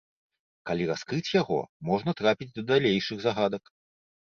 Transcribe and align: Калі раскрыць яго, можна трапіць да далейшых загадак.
Калі 0.69 0.87
раскрыць 0.93 1.35
яго, 1.41 1.59
можна 1.93 2.11
трапіць 2.23 2.51
да 2.59 2.67
далейшых 2.75 3.17
загадак. 3.31 3.77